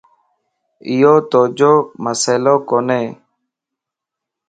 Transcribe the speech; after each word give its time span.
ايو 0.89 1.13
توجو 1.31 1.73
مسئلو 2.03 2.55
ڪوني 2.69 3.01